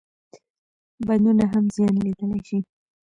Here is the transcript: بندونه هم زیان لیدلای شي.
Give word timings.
بندونه 1.07 1.45
هم 1.51 1.65
زیان 1.75 1.95
لیدلای 2.03 2.41
شي. 2.47 2.57